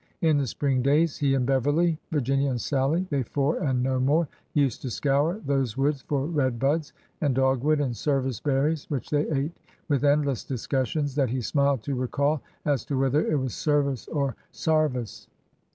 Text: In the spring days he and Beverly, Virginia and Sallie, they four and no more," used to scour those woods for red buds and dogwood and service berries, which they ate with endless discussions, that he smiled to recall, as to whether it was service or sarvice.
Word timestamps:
In 0.21 0.39
the 0.39 0.47
spring 0.47 0.81
days 0.81 1.17
he 1.17 1.35
and 1.35 1.45
Beverly, 1.45 1.99
Virginia 2.09 2.49
and 2.49 2.59
Sallie, 2.59 3.05
they 3.11 3.21
four 3.21 3.59
and 3.59 3.83
no 3.83 3.99
more," 3.99 4.27
used 4.55 4.81
to 4.81 4.89
scour 4.89 5.39
those 5.45 5.77
woods 5.77 6.01
for 6.01 6.25
red 6.25 6.57
buds 6.57 6.91
and 7.21 7.35
dogwood 7.35 7.79
and 7.79 7.95
service 7.95 8.39
berries, 8.39 8.89
which 8.89 9.11
they 9.11 9.29
ate 9.29 9.55
with 9.89 10.03
endless 10.03 10.43
discussions, 10.43 11.13
that 11.13 11.29
he 11.29 11.39
smiled 11.39 11.83
to 11.83 11.93
recall, 11.93 12.41
as 12.65 12.83
to 12.85 12.97
whether 12.97 13.23
it 13.27 13.35
was 13.35 13.53
service 13.53 14.07
or 14.07 14.35
sarvice. 14.51 15.27